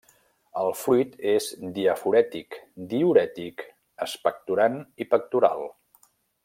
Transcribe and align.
El 0.61 0.69
fruit 0.77 1.11
és 1.33 1.49
diaforètic, 1.75 2.57
diürètic, 2.95 3.67
expectorant 4.07 4.83
i 5.07 5.11
pectoral. 5.15 5.67